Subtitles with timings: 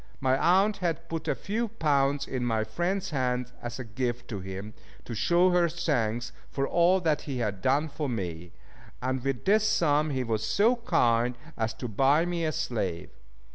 [0.19, 4.39] My aunt had put a few pounds in my friend's hands as a gift to
[4.39, 4.73] him,
[5.05, 8.51] to show her thanks for all that he had done for me,
[8.99, 13.11] and with this sum he was so kind as to buy me a slave.